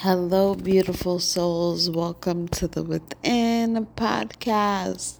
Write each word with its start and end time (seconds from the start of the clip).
Hello, 0.00 0.54
beautiful 0.54 1.18
souls. 1.18 1.88
Welcome 1.88 2.48
to 2.48 2.68
the 2.68 2.82
Within 2.82 3.86
podcast. 3.96 5.16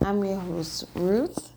I'm 0.00 0.22
your 0.22 0.38
host, 0.38 0.84
Ruth. 0.94 1.52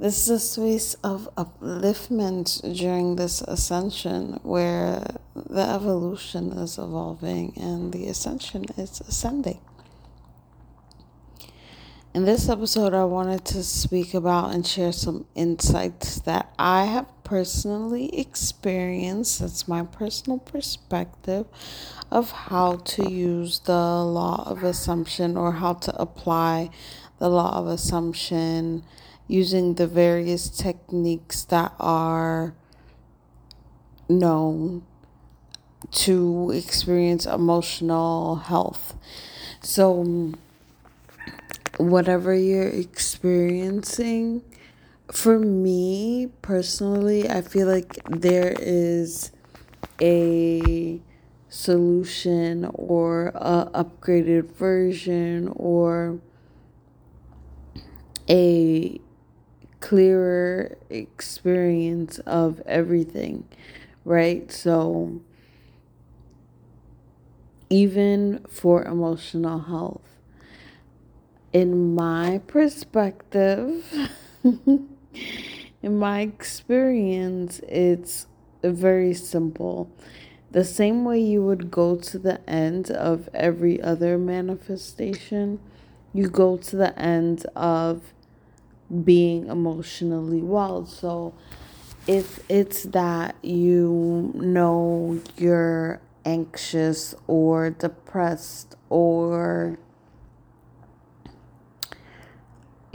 This 0.00 0.24
is 0.24 0.28
a 0.28 0.40
space 0.40 0.94
of 1.04 1.28
upliftment 1.36 2.76
during 2.76 3.14
this 3.14 3.40
ascension 3.40 4.40
where 4.42 5.18
the 5.36 5.62
evolution 5.62 6.50
is 6.54 6.76
evolving 6.76 7.52
and 7.56 7.92
the 7.92 8.08
ascension 8.08 8.64
is 8.76 9.00
ascending. 9.02 9.60
In 12.12 12.24
this 12.24 12.48
episode, 12.48 12.94
I 12.94 13.04
wanted 13.04 13.44
to 13.44 13.62
speak 13.62 14.12
about 14.12 14.52
and 14.52 14.66
share 14.66 14.90
some 14.90 15.24
insights 15.36 16.18
that 16.22 16.52
I 16.58 16.86
have 16.86 17.15
personally 17.26 18.16
experienced. 18.16 19.40
That's 19.40 19.66
my 19.66 19.82
personal 19.82 20.38
perspective 20.38 21.46
of 22.08 22.30
how 22.30 22.76
to 22.76 23.10
use 23.10 23.58
the 23.58 23.72
law 23.72 24.44
of 24.46 24.62
assumption 24.62 25.36
or 25.36 25.52
how 25.52 25.72
to 25.74 26.00
apply 26.00 26.70
the 27.18 27.28
law 27.28 27.58
of 27.58 27.66
assumption 27.66 28.84
using 29.26 29.74
the 29.74 29.88
various 29.88 30.48
techniques 30.48 31.42
that 31.46 31.72
are 31.80 32.54
known 34.08 34.84
to 35.90 36.52
experience 36.54 37.26
emotional 37.26 38.36
health. 38.36 38.94
So, 39.62 40.32
whatever 41.76 42.36
you're 42.36 42.68
experiencing, 42.68 44.42
for 45.12 45.38
me 45.38 46.28
personally, 46.42 47.28
I 47.28 47.40
feel 47.40 47.66
like 47.68 47.98
there 48.08 48.54
is 48.58 49.30
a 50.00 51.00
solution 51.48 52.68
or 52.74 53.28
a 53.34 53.70
upgraded 53.74 54.52
version 54.52 55.52
or 55.54 56.18
a 58.28 59.00
clearer 59.80 60.76
experience 60.90 62.18
of 62.20 62.60
everything, 62.66 63.46
right? 64.04 64.50
So 64.50 65.20
even 67.70 68.44
for 68.48 68.84
emotional 68.84 69.60
health 69.60 70.02
in 71.52 71.94
my 71.94 72.40
perspective, 72.46 73.84
in 75.82 75.98
my 75.98 76.20
experience, 76.20 77.60
it's 77.68 78.26
very 78.62 79.14
simple. 79.14 79.90
The 80.50 80.64
same 80.64 81.04
way 81.04 81.20
you 81.20 81.42
would 81.42 81.70
go 81.70 81.96
to 81.96 82.18
the 82.18 82.40
end 82.48 82.90
of 82.90 83.28
every 83.34 83.80
other 83.82 84.16
manifestation, 84.18 85.60
you 86.14 86.28
go 86.28 86.56
to 86.56 86.76
the 86.76 86.98
end 86.98 87.46
of 87.54 88.14
being 89.04 89.48
emotionally 89.48 90.40
well. 90.40 90.86
So 90.86 91.34
if 92.06 92.40
it's 92.48 92.84
that 92.84 93.36
you 93.42 94.32
know 94.34 95.20
you're 95.36 96.00
anxious 96.24 97.14
or 97.26 97.70
depressed 97.70 98.76
or 98.88 99.78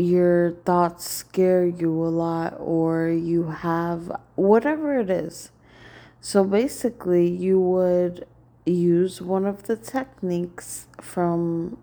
your 0.02 0.52
thoughts 0.66 1.10
scare 1.10 1.66
you 1.66 1.92
a 1.92 2.10
lot 2.10 2.56
or 2.60 3.10
you 3.10 3.44
have 3.46 4.12
whatever 4.36 5.00
it 5.00 5.10
is. 5.10 5.52
So 6.20 6.44
basically, 6.44 7.28
you 7.28 7.60
would 7.60 8.26
use 8.66 9.22
one 9.22 9.46
of 9.46 9.64
the 9.64 9.76
techniques 9.76 10.88
from 11.02 11.78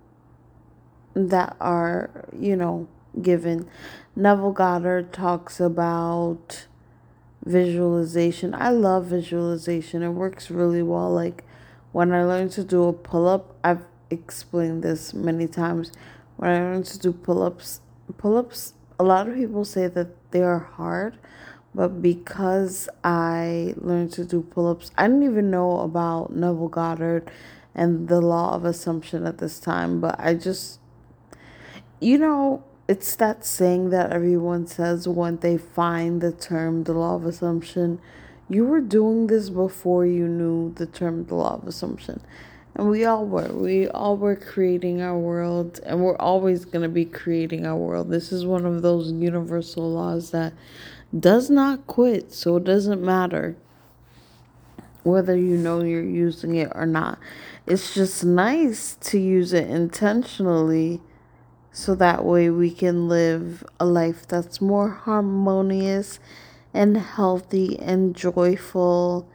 that 1.15 1.57
are, 1.61 2.29
you 2.39 2.57
know, 2.57 2.89
given. 3.21 3.69
Neville 4.15 4.53
Goddard 4.53 5.13
talks 5.13 5.61
about 5.61 6.67
visualization. 7.45 8.55
I 8.55 8.71
love 8.71 9.07
visualization. 9.07 10.03
It 10.03 10.11
works 10.11 10.51
really 10.51 10.83
well. 10.83 11.11
Like 11.11 11.45
when 11.93 12.13
I 12.13 12.25
learned 12.25 12.53
to 12.53 12.65
do 12.65 12.85
a 12.85 12.93
pull 12.93 13.29
up, 13.29 13.55
I've 13.65 13.85
explained 14.11 14.83
this 14.83 15.15
many 15.15 15.47
times. 15.47 15.93
When 16.37 16.51
I 16.51 16.61
learned 16.61 16.87
to 16.87 16.99
do 16.99 17.13
pull 17.13 17.43
ups, 17.43 17.81
pull 18.17 18.37
ups, 18.37 18.75
a 18.99 19.05
lot 19.05 19.29
of 19.29 19.35
people 19.35 19.65
say 19.65 19.87
that 19.87 20.31
they 20.31 20.43
are 20.43 20.59
hard, 20.59 21.19
but 21.75 22.03
because 22.03 22.89
I 23.05 23.75
learned 23.77 24.13
to 24.15 24.25
do 24.25 24.43
pull 24.43 24.69
ups, 24.69 24.91
I 24.97 25.07
didn't 25.07 25.25
even 25.25 25.51
know 25.51 25.81
about 25.81 26.35
Neville 26.35 26.69
Goddard 26.69 27.31
and 27.75 28.09
the 28.09 28.21
law 28.21 28.55
of 28.55 28.65
assumption 28.65 29.27
at 29.27 29.39
this 29.39 29.61
time, 29.61 30.01
but 30.01 30.17
I 30.19 30.35
just, 30.35 30.81
you 32.01 32.19
know, 32.19 32.65
it's 32.89 33.15
that 33.17 33.45
saying 33.45 33.91
that 33.91 34.13
everyone 34.13 34.67
says 34.67 35.07
when 35.07 35.37
they 35.37 35.59
find 35.59 36.23
the 36.23 36.33
term 36.33 36.85
the 36.85 36.95
law 36.95 37.17
of 37.17 37.27
assumption. 37.27 38.01
You 38.49 38.65
were 38.65 38.81
doing 38.81 39.27
this 39.27 39.51
before 39.51 40.07
you 40.07 40.27
knew 40.27 40.73
the 40.73 40.87
term 40.87 41.27
the 41.27 41.35
law 41.35 41.57
of 41.57 41.69
assumption. 41.69 42.23
And 42.79 42.89
we 42.89 43.05
all 43.05 43.27
were. 43.27 43.53
We 43.53 43.89
all 43.89 44.17
were 44.17 44.37
creating 44.37 45.03
our 45.03 45.19
world, 45.19 45.81
and 45.85 46.01
we're 46.01 46.17
always 46.17 46.65
going 46.65 46.83
to 46.83 46.89
be 46.89 47.05
creating 47.05 47.67
our 47.67 47.77
world. 47.77 48.09
This 48.09 48.31
is 48.31 48.47
one 48.47 48.65
of 48.65 48.83
those 48.83 49.11
universal 49.11 49.91
laws 49.91 50.31
that 50.31 50.53
does 51.19 51.51
not 51.51 51.89
quit, 51.89 52.33
so 52.33 52.57
it 52.57 52.65
doesn't 52.65 53.03
matter 53.03 53.57
whether 55.03 55.37
you 55.37 55.57
know 55.57 55.83
you're 55.83 56.03
using 56.03 56.55
it 56.55 56.71
or 56.75 56.87
not. 56.87 57.19
It's 57.67 57.95
just 57.95 58.25
nice 58.25 58.97
to 59.01 59.19
use 59.19 59.53
it 59.53 59.69
intentionally 59.69 61.01
so 61.73 61.97
that 61.97 62.25
way 62.25 62.49
we 62.49 62.71
can 62.71 63.09
live 63.09 63.65
a 63.81 63.87
life 63.87 64.27
that's 64.27 64.61
more 64.61 64.91
harmonious 64.91 66.21
and 66.73 66.97
healthy 66.97 67.79
and 67.81 68.15
joyful 68.15 69.29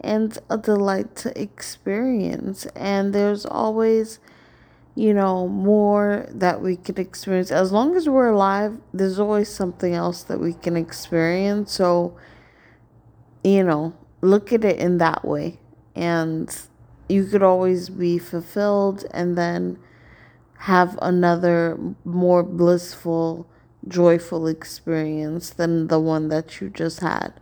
and 0.00 0.38
a 0.48 0.56
delight 0.56 1.14
to 1.16 1.40
experience. 1.40 2.66
And 2.74 3.14
there's 3.14 3.44
always, 3.44 4.18
you 4.94 5.14
know, 5.14 5.46
more 5.48 6.26
that 6.30 6.60
we 6.60 6.76
can 6.76 6.98
experience. 6.98 7.50
As 7.50 7.72
long 7.72 7.96
as 7.96 8.08
we're 8.08 8.30
alive, 8.30 8.78
there's 8.92 9.18
always 9.18 9.48
something 9.48 9.94
else 9.94 10.22
that 10.24 10.40
we 10.40 10.54
can 10.54 10.76
experience. 10.76 11.72
So, 11.72 12.16
you 13.44 13.62
know, 13.62 13.94
look 14.20 14.52
at 14.52 14.64
it 14.64 14.78
in 14.78 14.98
that 14.98 15.24
way. 15.24 15.58
And 15.94 16.54
you 17.08 17.24
could 17.24 17.42
always 17.42 17.88
be 17.88 18.18
fulfilled 18.18 19.04
and 19.12 19.36
then 19.36 19.78
have 20.60 20.98
another 21.02 21.78
more 22.04 22.42
blissful, 22.42 23.46
joyful 23.88 24.46
experience 24.46 25.50
than 25.50 25.88
the 25.88 25.98
one 25.98 26.28
that 26.28 26.60
you 26.60 26.68
just 26.68 27.00
had 27.00 27.32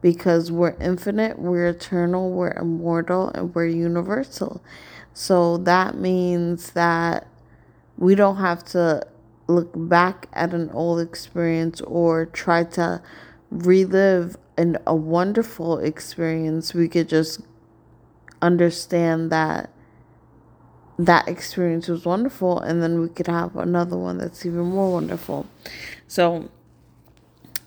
because 0.00 0.52
we're 0.52 0.76
infinite, 0.80 1.38
we're 1.38 1.68
eternal, 1.68 2.30
we're 2.30 2.52
immortal, 2.52 3.30
and 3.34 3.54
we're 3.54 3.66
universal. 3.66 4.62
So 5.12 5.58
that 5.58 5.96
means 5.96 6.72
that 6.72 7.26
we 7.96 8.14
don't 8.14 8.36
have 8.36 8.64
to 8.66 9.06
look 9.48 9.72
back 9.74 10.28
at 10.32 10.54
an 10.54 10.70
old 10.70 11.00
experience 11.00 11.80
or 11.80 12.26
try 12.26 12.64
to 12.64 13.02
relive 13.50 14.36
an, 14.56 14.78
a 14.86 14.94
wonderful 14.94 15.78
experience. 15.78 16.74
We 16.74 16.86
could 16.88 17.08
just 17.08 17.40
understand 18.40 19.32
that 19.32 19.70
that 20.98 21.28
experience 21.28 21.88
was 21.88 22.04
wonderful 22.04 22.58
and 22.58 22.82
then 22.82 23.00
we 23.00 23.08
could 23.08 23.28
have 23.28 23.56
another 23.56 23.96
one 23.96 24.18
that's 24.18 24.44
even 24.44 24.66
more 24.66 24.92
wonderful. 24.92 25.46
So, 26.06 26.50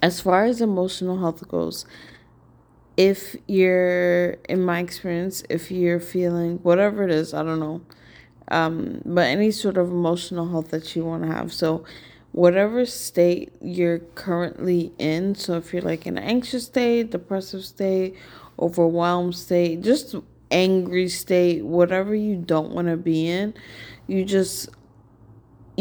as 0.01 0.19
far 0.19 0.45
as 0.45 0.61
emotional 0.61 1.19
health 1.19 1.47
goes, 1.47 1.85
if 2.97 3.35
you're 3.47 4.31
in 4.49 4.61
my 4.63 4.79
experience 4.79 5.43
if 5.49 5.71
you're 5.71 5.99
feeling 5.99 6.57
whatever 6.59 7.03
it 7.03 7.11
is 7.11 7.33
i 7.33 7.41
don't 7.41 7.59
know 7.59 7.81
um, 8.51 9.01
but 9.05 9.27
any 9.27 9.49
sort 9.51 9.77
of 9.77 9.87
emotional 9.87 10.49
health 10.49 10.71
that 10.71 10.93
you 10.93 11.05
want 11.05 11.23
to 11.23 11.29
have. 11.29 11.53
So 11.53 11.85
whatever 12.33 12.85
state 12.85 13.51
you're 13.61 13.99
currently 13.99 14.91
in 14.97 15.35
so 15.35 15.55
if 15.55 15.73
you're 15.73 15.81
like 15.81 16.05
an 16.05 16.17
anxious 16.17 16.63
state 16.65 17.11
depressive 17.11 17.65
state 17.65 18.15
overwhelmed 18.57 19.35
state 19.35 19.81
just 19.81 20.15
angry 20.49 21.09
state 21.09 21.65
whatever 21.65 22.15
you 22.15 22.37
don't 22.37 22.71
want 22.71 22.87
to 22.87 22.95
be 22.95 23.27
in 23.27 23.53
you 24.07 24.23
just 24.23 24.69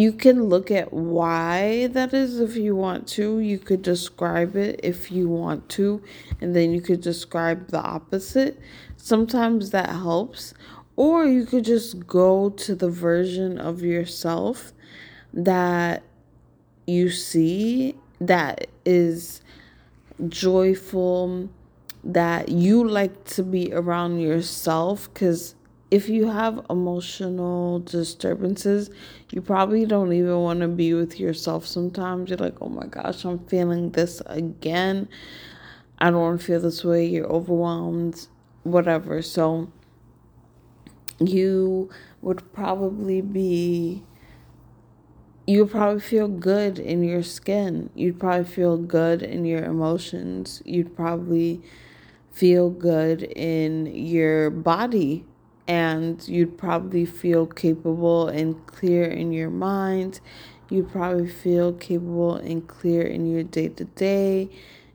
you 0.01 0.13
can 0.13 0.45
look 0.45 0.71
at 0.71 0.93
why 0.93 1.89
that 1.89 2.15
is 2.15 2.41
if 2.41 2.57
you 2.57 2.75
want 2.75 3.07
to. 3.09 3.39
You 3.39 3.59
could 3.59 3.83
describe 3.83 4.57
it 4.57 4.81
if 4.83 5.13
you 5.13 5.29
want 5.29 5.69
to, 5.71 6.03
and 6.41 6.57
then 6.57 6.73
you 6.73 6.81
could 6.81 7.01
describe 7.01 7.69
the 7.69 7.81
opposite. 7.81 8.59
Sometimes 8.97 9.71
that 9.71 9.91
helps. 9.91 10.55
Or 10.97 11.25
you 11.25 11.45
could 11.45 11.65
just 11.65 12.07
go 12.07 12.51
to 12.51 12.75
the 12.75 12.91
version 12.91 13.59
of 13.59 13.83
yourself 13.83 14.73
that 15.33 16.03
you 16.87 17.11
see 17.11 17.95
that 18.21 18.69
is 18.85 19.41
joyful, 20.29 21.49
that 22.05 22.49
you 22.49 22.87
like 22.87 23.25
to 23.25 23.43
be 23.43 23.73
around 23.73 24.21
yourself, 24.21 25.13
because 25.13 25.55
if 25.91 26.09
you 26.09 26.29
have 26.29 26.65
emotional 26.71 27.81
disturbances, 27.81 28.91
you 29.33 29.43
probably 29.43 29.85
don't 29.85 30.13
even 30.13 30.39
want 30.39 30.61
to 30.61 30.69
be 30.69 30.95
with 30.95 31.19
yourself 31.19 31.67
sometimes. 31.67 32.31
You're 32.31 32.39
like, 32.39 32.61
oh 32.61 32.69
my 32.69 32.87
gosh, 32.87 33.25
I'm 33.25 33.41
feeling 33.47 33.91
this 33.91 34.23
again. 34.27 35.09
I 35.99 36.11
don't 36.11 36.21
want 36.21 36.41
to 36.41 36.47
feel 36.47 36.61
this 36.61 36.85
way. 36.85 37.07
You're 37.07 37.27
overwhelmed, 37.27 38.29
whatever. 38.63 39.21
So, 39.21 39.71
you 41.19 41.91
would 42.23 42.53
probably 42.53 43.21
be 43.21 44.05
you 45.47 45.65
would 45.65 45.73
probably 45.73 46.01
feel 46.01 46.29
good 46.29 46.79
in 46.79 47.03
your 47.03 47.25
skin. 47.25 47.91
You'd 47.97 48.21
probably 48.21 48.45
feel 48.45 48.77
good 48.77 49.21
in 49.21 49.45
your 49.45 49.65
emotions. 49.65 50.63
You'd 50.65 50.95
probably 50.95 51.61
feel 52.31 52.71
good 52.71 53.23
in 53.23 53.87
your 53.87 54.51
body 54.51 55.25
and 55.71 56.27
you'd 56.27 56.59
probably 56.59 57.07
feel 57.07 57.47
capable 57.47 58.27
and 58.27 58.67
clear 58.67 59.05
in 59.05 59.33
your 59.33 59.51
mind. 59.51 60.19
You'd 60.69 60.91
probably 60.91 61.29
feel 61.29 61.73
capable 61.75 62.35
and 62.35 62.67
clear 62.67 63.03
in 63.03 63.31
your 63.31 63.45
day 63.45 63.69
to 63.69 63.85
day. 63.85 64.51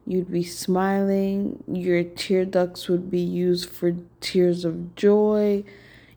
You'd 0.06 0.30
be 0.30 0.44
smiling. 0.44 1.63
Your 1.66 2.04
tear 2.04 2.44
ducts 2.44 2.89
would 2.89 3.10
be 3.10 3.22
used 3.22 3.69
for 3.69 3.95
tears 4.19 4.66
of 4.66 4.95
joy. 4.95 5.63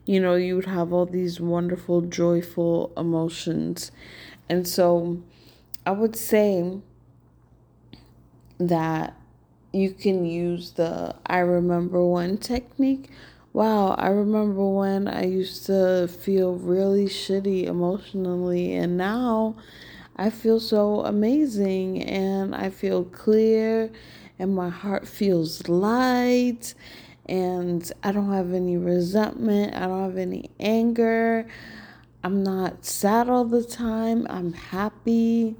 You 0.05 0.19
know, 0.19 0.35
you 0.35 0.57
would 0.57 0.65
have 0.65 0.91
all 0.91 1.05
these 1.05 1.39
wonderful, 1.39 2.01
joyful 2.01 2.91
emotions. 2.97 3.93
And 4.49 4.67
so 4.67 5.21
I 5.85 5.91
would 5.91 6.17
say 6.17 6.79
that 8.59 9.15
you 9.71 9.91
can 9.91 10.25
use 10.25 10.71
the 10.71 11.15
I 11.25 11.37
remember 11.37 12.05
one 12.05 12.37
technique 12.37 13.09
Wow, 13.51 13.95
I 13.97 14.09
remember 14.09 14.63
when 14.63 15.07
I 15.07 15.25
used 15.25 15.65
to 15.65 16.07
feel 16.07 16.53
really 16.53 17.05
shitty 17.05 17.63
emotionally, 17.65 18.75
and 18.75 18.95
now 18.95 19.55
I 20.15 20.29
feel 20.29 20.59
so 20.59 21.01
amazing 21.01 22.03
and 22.03 22.53
I 22.53 22.69
feel 22.69 23.05
clear, 23.05 23.91
and 24.37 24.55
my 24.55 24.69
heart 24.69 25.07
feels 25.07 25.67
light, 25.67 26.75
and 27.27 27.91
I 28.03 28.11
don't 28.11 28.31
have 28.31 28.53
any 28.53 28.77
resentment, 28.77 29.75
I 29.75 29.87
don't 29.87 30.03
have 30.03 30.17
any 30.17 30.51
anger. 30.59 31.47
I'm 32.23 32.43
not 32.43 32.85
sad 32.85 33.29
all 33.29 33.45
the 33.45 33.63
time, 33.63 34.27
I'm 34.29 34.53
happy. 34.53 35.55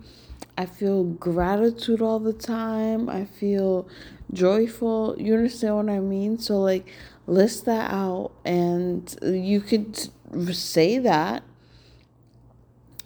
I 0.59 0.65
feel 0.65 1.05
gratitude 1.05 2.01
all 2.01 2.19
the 2.19 2.33
time. 2.33 3.09
I 3.09 3.23
feel 3.23 3.87
joyful. 4.33 5.15
You 5.17 5.35
understand 5.35 5.75
what 5.75 5.89
I 5.89 5.99
mean? 5.99 6.37
So, 6.39 6.59
like, 6.59 6.87
list 7.27 7.65
that 7.65 7.91
out 7.91 8.31
and 8.43 9.15
you 9.21 9.61
could 9.61 9.95
say 10.55 10.97
that 10.97 11.43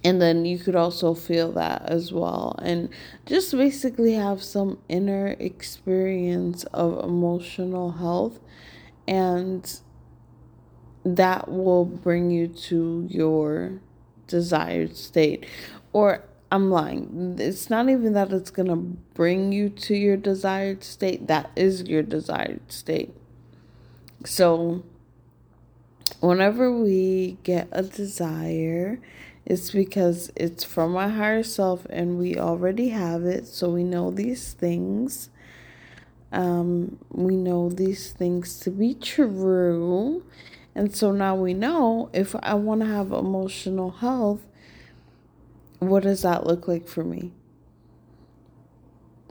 and 0.04 0.22
then 0.22 0.46
you 0.46 0.58
could 0.58 0.76
also 0.76 1.14
feel 1.14 1.52
that 1.52 1.82
as 1.86 2.12
well 2.12 2.56
and 2.62 2.90
just 3.26 3.52
basically 3.52 4.14
have 4.14 4.42
some 4.42 4.78
inner 4.90 5.36
experience 5.40 6.64
of 6.66 7.04
emotional 7.04 7.92
health 7.92 8.40
and 9.08 9.80
that 11.06 11.50
will 11.50 11.86
bring 11.86 12.32
you 12.32 12.48
to 12.48 13.06
your 13.10 13.82
desired 14.28 14.96
state 14.96 15.46
or 15.92 16.24
I'm 16.54 16.70
lying. 16.70 17.38
It's 17.40 17.72
not 17.72 17.90
even 17.90 18.14
that 18.14 18.32
it's 18.32 18.52
going 18.52 18.68
to 18.68 18.76
bring 18.76 19.52
you 19.52 19.70
to 19.70 19.96
your 19.96 20.18
desired 20.18 20.84
state. 20.84 21.26
That 21.26 21.50
is 21.56 21.82
your 21.86 22.04
desired 22.04 22.72
state. 22.72 23.12
So, 24.24 24.84
whenever 26.20 26.72
we 26.72 27.40
get 27.42 27.70
a 27.72 27.82
desire, 27.82 29.00
it's 29.48 29.72
because 29.72 30.32
it's 30.36 30.64
from 30.64 30.96
our 30.96 31.10
higher 31.10 31.42
self 31.42 31.88
and 31.90 32.20
we 32.20 32.38
already 32.38 32.90
have 32.90 33.24
it. 33.24 33.48
So, 33.48 33.72
we 33.72 33.84
know 33.84 34.12
these 34.12 34.54
things. 34.54 35.32
Um, 36.32 37.00
we 37.10 37.36
know 37.36 37.70
these 37.70 38.12
things 38.12 38.60
to 38.60 38.70
be 38.70 38.94
true. 38.94 40.24
And 40.76 40.96
so 40.96 41.12
now 41.12 41.36
we 41.36 41.56
know 41.56 42.10
if 42.14 42.36
I 42.44 42.54
want 42.54 42.82
to 42.82 42.88
have 42.88 43.12
emotional 43.12 43.90
health, 43.90 44.46
what 45.90 46.04
does 46.04 46.22
that 46.22 46.46
look 46.46 46.68
like 46.68 46.88
for 46.88 47.04
me? 47.04 47.32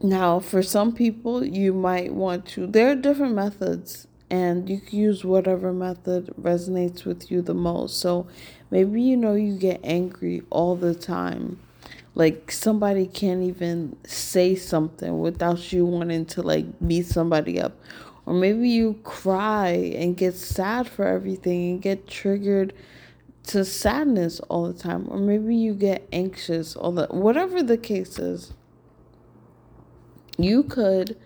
Now, 0.02 0.40
for 0.40 0.62
some 0.62 0.93
people, 0.93 1.44
you 1.44 1.72
might 1.72 2.12
want 2.12 2.46
to, 2.49 2.66
there 2.66 2.90
are 2.90 2.96
different 2.96 3.34
methods 3.34 4.08
and 4.32 4.69
you 4.69 4.81
can 4.81 4.99
use 4.99 5.25
whatever 5.25 5.72
method 5.72 6.32
resonates 6.40 7.04
with 7.04 7.31
you 7.31 7.43
the 7.43 7.54
most. 7.54 7.99
So 7.99 8.26
maybe 8.70 9.00
you 9.02 9.16
know 9.16 9.34
you 9.34 9.56
get 9.56 9.81
angry 9.84 10.43
all 10.49 10.75
the 10.75 10.94
time. 10.94 11.60
Like 12.14 12.50
somebody 12.50 13.06
can't 13.06 13.43
even 13.43 13.96
say 14.04 14.54
something 14.54 15.20
without 15.20 15.72
you 15.72 15.84
wanting 15.84 16.25
to 16.26 16.43
like 16.43 16.66
beat 16.87 17.06
somebody 17.06 17.60
up. 17.60 17.78
Or 18.25 18.34
maybe 18.34 18.69
you 18.69 18.99
cry 19.04 19.70
and 19.96 20.16
get 20.16 20.34
sad 20.34 20.88
for 20.88 21.06
everything 21.06 21.72
and 21.72 21.82
get 21.82 22.08
triggered 22.08 22.72
to 23.49 23.65
sadness 23.65 24.41
all 24.49 24.73
the 24.73 24.79
time. 24.79 25.06
Or 25.09 25.19
maybe 25.19 25.55
you 25.55 25.75
get 25.75 26.06
anxious 26.12 26.77
all 26.77 26.93
the 26.93 27.06
whatever 27.06 27.62
the 27.62 27.79
case 27.79 28.19
is. 28.19 28.55
You 30.39 30.62
could 30.62 31.17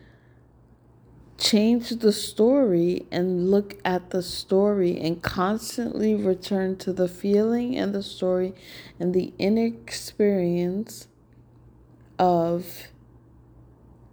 change 1.39 1.91
the 1.91 2.13
story 2.13 3.07
and 3.11 3.51
look 3.51 3.77
at 3.85 4.11
the 4.11 4.23
story 4.23 4.99
and 4.99 5.23
constantly 5.23 6.15
return 6.15 6.77
to 6.79 6.93
the 6.93 7.09
feeling 7.09 7.77
and 7.77 7.95
the 7.95 8.03
story 8.03 8.55
and 8.99 9.12
the 9.15 9.33
inexperience 9.39 11.09
of 12.19 12.89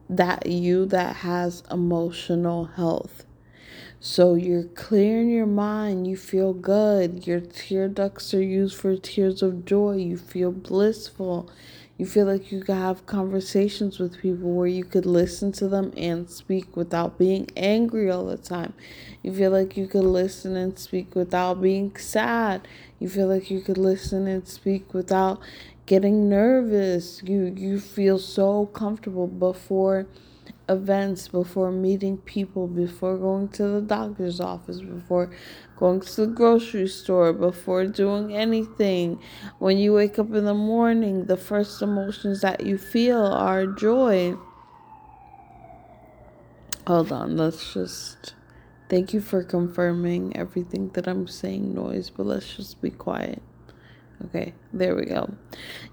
that 0.10 0.46
you 0.46 0.86
that 0.86 1.18
has 1.18 1.64
emotional 1.72 2.66
health. 2.66 3.26
So 4.06 4.36
you're 4.36 4.66
clear 4.66 5.22
in 5.22 5.30
your 5.30 5.46
mind, 5.46 6.08
you 6.08 6.18
feel 6.18 6.52
good, 6.52 7.26
your 7.26 7.40
tear 7.40 7.88
ducts 7.88 8.34
are 8.34 8.44
used 8.44 8.76
for 8.76 8.98
tears 8.98 9.42
of 9.42 9.64
joy, 9.64 9.94
you 9.94 10.18
feel 10.18 10.52
blissful, 10.52 11.50
you 11.98 12.06
feel 12.06 12.26
like 12.26 12.52
you 12.52 12.60
could 12.60 12.76
have 12.76 13.06
conversations 13.06 14.00
with 14.00 14.20
people 14.20 14.52
where 14.52 14.68
you 14.68 14.84
could 14.84 15.06
listen 15.06 15.54
to 15.54 15.70
them 15.70 15.94
and 15.96 16.30
speak 16.30 16.76
without 16.76 17.18
being 17.18 17.48
angry 17.56 18.12
all 18.12 18.26
the 18.26 18.36
time. 18.36 18.74
You 19.22 19.34
feel 19.34 19.52
like 19.52 19.78
you 19.78 19.88
could 19.88 20.04
listen 20.04 20.58
and 20.58 20.78
speak 20.78 21.16
without 21.16 21.62
being 21.62 21.96
sad. 21.96 22.68
You 23.00 23.08
feel 23.08 23.28
like 23.28 23.50
you 23.50 23.62
could 23.62 23.78
listen 23.78 24.28
and 24.28 24.46
speak 24.46 24.94
without 24.94 25.40
getting 25.86 26.28
nervous. 26.28 27.24
You 27.24 27.54
you 27.56 27.80
feel 27.80 28.20
so 28.20 28.66
comfortable 28.66 29.28
before 29.28 30.08
events, 30.74 31.28
before 31.28 31.72
meeting 31.72 32.18
people, 32.18 32.68
before 32.68 33.18
going 33.18 33.48
to 33.50 33.64
the 33.64 33.82
doctor's 33.82 34.40
office, 34.40 34.82
before 34.82 35.32
going 35.78 36.02
to 36.02 36.16
the 36.26 36.28
grocery 36.28 36.88
store, 36.88 37.32
before 37.32 37.86
doing 37.86 38.36
anything. 38.36 39.20
When 39.60 39.78
you 39.78 39.94
wake 39.94 40.20
up 40.20 40.34
in 40.34 40.46
the 40.46 40.54
morning, 40.54 41.26
the 41.26 41.38
first 41.38 41.82
emotions 41.82 42.42
that 42.42 42.66
you 42.66 42.78
feel 42.78 43.26
are 43.26 43.68
joy. 43.68 44.36
Hold 46.88 47.12
on, 47.12 47.38
let's 47.38 47.74
just. 47.74 48.34
Thank 48.90 49.14
you 49.14 49.22
for 49.22 49.44
confirming 49.44 50.36
everything 50.36 50.90
that 50.90 51.08
I'm 51.08 51.28
saying, 51.28 51.74
noise, 51.74 52.10
but 52.10 52.26
let's 52.26 52.56
just 52.56 52.82
be 52.82 52.90
quiet. 52.90 53.42
Okay, 54.26 54.54
there 54.72 54.96
we 54.96 55.06
go. 55.06 55.30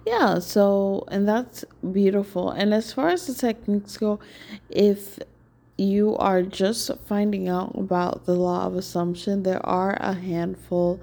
Yeah, 0.07 0.39
so, 0.39 1.05
and 1.09 1.27
that's 1.29 1.65
beautiful. 1.93 2.51
And 2.51 2.73
as 2.73 2.93
far 2.93 3.09
as 3.09 3.27
the 3.27 3.35
techniques 3.35 3.97
go, 3.97 4.21
if 4.69 5.19
you 5.77 6.17
are 6.17 6.43
just 6.43 6.91
finding 7.07 7.49
out 7.49 7.75
about 7.77 8.27
the 8.27 8.35
law 8.35 8.67
of 8.67 8.77
assumption, 8.77 9.43
there 9.43 9.65
are 9.67 9.97
a 10.01 10.13
handful 10.13 11.01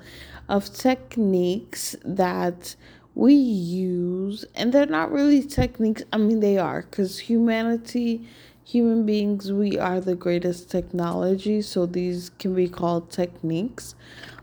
of 0.47 0.73
techniques 0.73 1.95
that 2.05 2.75
we 3.15 3.33
use, 3.33 4.45
and 4.55 4.71
they're 4.71 4.85
not 4.85 5.11
really 5.11 5.43
techniques. 5.43 6.03
I 6.13 6.17
mean, 6.17 6.39
they 6.39 6.57
are 6.57 6.83
because 6.83 7.19
humanity, 7.19 8.27
human 8.63 9.05
beings, 9.05 9.51
we 9.51 9.77
are 9.77 9.99
the 9.99 10.15
greatest 10.15 10.69
technology, 10.69 11.61
so 11.61 11.85
these 11.85 12.29
can 12.37 12.53
be 12.53 12.69
called 12.69 13.09
techniques 13.09 13.95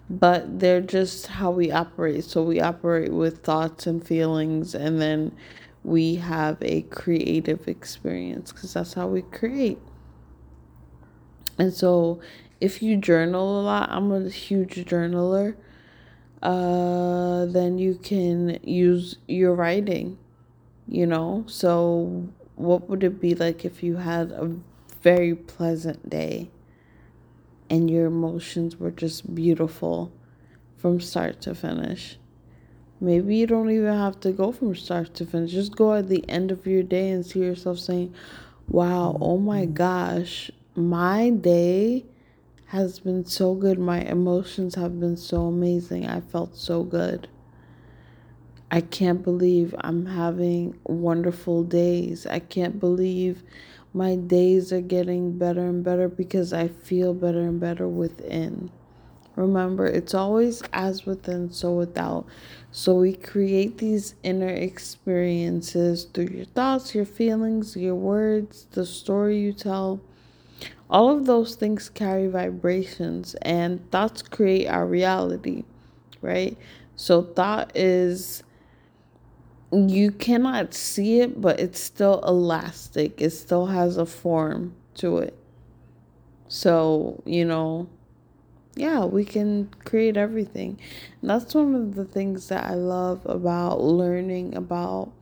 but 0.09 0.61
they're 0.61 0.81
just 0.81 1.27
how 1.27 1.51
we 1.51 1.71
operate. 1.71 2.25
So 2.25 2.43
we 2.43 2.61
operate 2.61 3.13
with 3.13 3.43
thoughts 3.43 3.87
and 3.87 4.07
feelings, 4.07 4.75
and 4.75 5.01
then 5.01 5.33
we 5.83 6.17
have 6.17 6.59
a 6.63 6.83
creative 6.83 7.69
experience 7.69 8.53
because 8.53 8.75
that's 8.75 8.95
how 8.95 9.09
we 9.09 9.23
create. 9.23 9.79
And 11.59 11.73
so, 11.73 12.21
if 12.61 12.83
you 12.83 12.97
journal 12.97 13.61
a 13.61 13.63
lot, 13.63 13.91
I'm 13.91 14.11
a 14.11 14.29
huge 14.29 14.75
journaler, 14.87 15.55
uh, 16.43 17.47
then 17.47 17.79
you 17.79 17.95
can 17.95 18.59
use 18.63 19.17
your 19.29 19.55
writing, 19.55 20.19
you 20.89 21.07
know? 21.07 21.45
So, 21.47 22.29
what 22.57 22.89
would 22.89 23.05
it 23.05 23.21
be 23.21 23.35
like 23.35 23.65
if 23.65 23.83
you 23.83 23.97
had 23.97 24.33
a 24.33 24.57
very 25.03 25.35
pleasant 25.35 26.09
day? 26.11 26.51
And 27.75 27.91
your 27.91 28.07
emotions 28.07 28.77
were 28.79 28.93
just 28.93 29.35
beautiful 29.35 30.13
from 30.77 31.01
start 31.01 31.41
to 31.41 31.57
finish. 31.57 32.17
Maybe 33.01 33.35
you 33.35 33.49
don't 33.49 33.69
even 33.69 33.93
have 33.93 34.21
to 34.21 34.31
go 34.31 34.53
from 34.53 34.77
start 34.77 35.13
to 35.15 35.27
finish. 35.27 35.51
Just 35.51 35.75
go 35.75 35.95
at 35.95 36.09
the 36.09 36.25
end 36.29 36.53
of 36.53 36.69
your 36.69 36.85
day 36.85 37.11
and 37.11 37.27
see 37.27 37.41
yourself 37.41 37.81
saying, 37.81 38.15
Wow, 38.69 39.19
oh 39.21 39.39
my 39.39 39.63
mm-hmm. 39.63 39.75
gosh, 39.75 40.53
my 40.77 41.31
day 41.31 42.05
has 42.67 43.01
been 43.01 43.25
so 43.25 43.57
good. 43.57 43.81
My 43.81 44.03
emotions 44.03 44.77
have 44.77 45.01
been 45.01 45.17
so 45.17 45.47
amazing. 45.47 46.07
I 46.07 46.21
felt 46.21 46.57
so 46.57 46.85
good. 46.85 47.27
I 48.71 48.83
can't 48.83 49.25
believe 49.25 49.75
I'm 49.81 50.07
having 50.07 50.79
wonderful 50.85 51.65
days. 51.65 52.25
I 52.25 52.39
can't 52.39 52.79
believe 52.79 53.43
my 53.95 54.17
days 54.17 54.73
are 54.73 54.81
getting 54.81 55.39
better 55.39 55.61
and 55.61 55.85
better 55.85 56.09
because 56.09 56.53
I 56.53 56.67
feel 56.67 57.15
better 57.15 57.41
and 57.41 57.61
better 57.61 57.87
within. 57.87 58.71
Remember, 59.37 59.87
it's 59.87 60.15
always 60.15 60.63
as 60.73 61.07
within, 61.07 61.53
so 61.53 61.73
without. 61.73 62.27
So 62.73 62.95
we 62.95 63.15
create 63.15 63.79
these 63.79 64.17
inner 64.25 64.49
experiences 64.49 66.05
through 66.05 66.29
your 66.29 66.45
thoughts, 66.45 66.95
your 66.95 67.05
feelings, 67.05 67.77
your 67.77 67.95
words, 67.95 68.67
the 68.73 68.85
story 68.85 69.39
you 69.39 69.53
tell. 69.53 70.01
All 70.91 71.11
of 71.17 71.27
those 71.27 71.55
things 71.55 71.89
carry 71.89 72.27
vibrations, 72.27 73.35
and 73.43 73.91
thoughts 73.91 74.23
create 74.23 74.67
our 74.67 74.87
reality, 74.87 75.65
right? 76.21 76.57
So, 76.95 77.23
thought 77.23 77.73
is 77.77 78.43
you 79.75 80.11
cannot 80.11 80.75
see 80.75 81.21
it, 81.21 81.41
but 81.41 81.59
it's 81.59 81.81
still 81.81 82.21
elastic, 82.27 83.21
it 83.21 83.31
still 83.31 83.67
has 83.67 83.97
a 83.97 84.07
form 84.07 84.75
to 84.97 85.19
it. 85.19 85.37
So, 86.49 87.23
you 87.27 87.45
know, 87.45 87.89
yeah, 88.77 89.05
we 89.05 89.25
can 89.25 89.71
create 89.85 90.17
everything. 90.17 90.79
And 91.21 91.31
that's 91.31 91.55
one 91.55 91.75
of 91.75 91.95
the 91.95 92.05
things 92.05 92.49
that 92.49 92.65
I 92.65 92.75
love 92.75 93.25
about 93.25 93.81
learning 93.81 94.55
about 94.57 95.13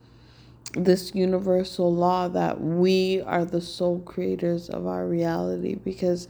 this 0.73 1.13
universal 1.13 1.93
law 1.93 2.27
that 2.27 2.59
we 2.59 3.21
are 3.21 3.45
the 3.45 3.61
sole 3.61 3.99
creators 3.99 4.69
of 4.69 4.87
our 4.87 5.05
reality 5.05 5.75
because 5.75 6.27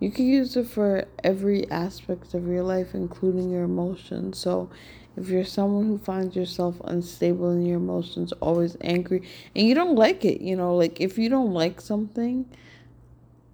you 0.00 0.10
can 0.10 0.26
use 0.26 0.56
it 0.56 0.66
for 0.66 1.06
every 1.24 1.70
aspect 1.70 2.34
of 2.34 2.46
your 2.46 2.62
life, 2.62 2.94
including 2.94 3.50
your 3.50 3.64
emotions. 3.64 4.38
So, 4.38 4.68
if 5.16 5.28
you're 5.28 5.44
someone 5.44 5.86
who 5.86 5.98
finds 5.98 6.36
yourself 6.36 6.80
unstable 6.84 7.50
in 7.52 7.64
your 7.64 7.78
emotions, 7.78 8.32
always 8.40 8.76
angry, 8.80 9.22
and 9.54 9.66
you 9.66 9.74
don't 9.74 9.96
like 9.96 10.24
it, 10.24 10.40
you 10.40 10.56
know, 10.56 10.76
like 10.76 11.00
if 11.00 11.18
you 11.18 11.28
don't 11.28 11.52
like 11.52 11.80
something, 11.80 12.46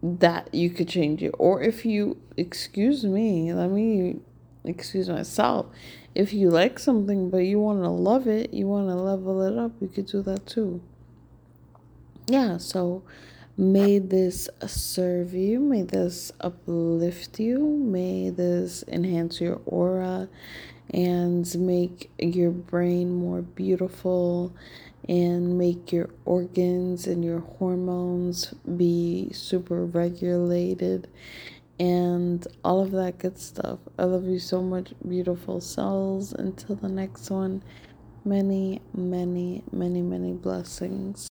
that 0.02 0.52
you 0.52 0.68
could 0.68 0.88
change 0.88 1.22
it. 1.22 1.32
Or 1.38 1.62
if 1.62 1.86
you, 1.86 2.16
excuse 2.36 3.04
me, 3.04 3.52
let 3.52 3.70
me 3.70 4.20
excuse 4.64 5.08
myself. 5.08 5.66
If 6.14 6.32
you 6.32 6.50
like 6.50 6.78
something 6.78 7.30
but 7.30 7.38
you 7.38 7.60
want 7.60 7.82
to 7.82 7.88
love 7.88 8.26
it, 8.26 8.52
you 8.52 8.66
want 8.66 8.88
to 8.88 8.94
level 8.94 9.42
it 9.42 9.56
up, 9.56 9.72
you 9.80 9.88
could 9.88 10.06
do 10.06 10.22
that 10.22 10.46
too. 10.46 10.82
Yeah, 12.26 12.58
so 12.58 13.02
may 13.56 13.98
this 13.98 14.48
serve 14.66 15.34
you, 15.34 15.60
may 15.60 15.82
this 15.82 16.32
uplift 16.40 17.38
you, 17.38 17.58
may 17.58 18.30
this 18.30 18.84
enhance 18.88 19.40
your 19.40 19.60
aura 19.66 20.28
and 20.90 21.54
make 21.58 22.10
your 22.18 22.50
brain 22.50 23.14
more 23.14 23.42
beautiful 23.42 24.54
and 25.08 25.58
make 25.58 25.92
your 25.92 26.08
organs 26.24 27.06
and 27.06 27.24
your 27.24 27.40
hormones 27.40 28.54
be 28.76 29.30
super 29.32 29.84
regulated 29.84 31.08
and 31.80 32.46
all 32.62 32.80
of 32.80 32.92
that 32.92 33.18
good 33.18 33.38
stuff. 33.38 33.78
I 33.98 34.04
love 34.04 34.26
you 34.26 34.38
so 34.38 34.62
much, 34.62 34.92
beautiful 35.08 35.60
souls. 35.60 36.32
Until 36.32 36.76
the 36.76 36.88
next 36.88 37.30
one, 37.30 37.62
many, 38.24 38.80
many, 38.94 39.64
many, 39.72 40.02
many 40.02 40.32
blessings. 40.32 41.28